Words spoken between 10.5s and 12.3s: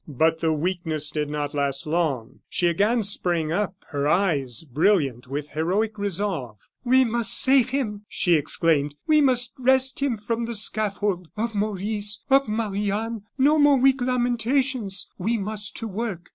scaffold. Up, Maurice!